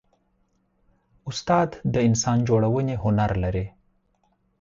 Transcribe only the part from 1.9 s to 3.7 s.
د انسان جوړونې هنر لري.